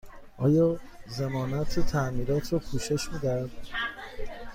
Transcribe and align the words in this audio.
آیا 0.37 0.79
ضمانت 1.09 1.79
تعمیرات 1.79 2.53
را 2.53 2.59
پوشش 2.59 3.09
می 3.11 3.19
دهد؟ 3.19 3.49